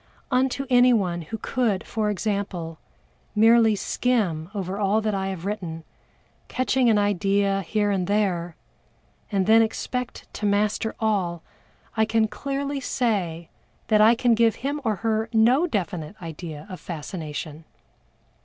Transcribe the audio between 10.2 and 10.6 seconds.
to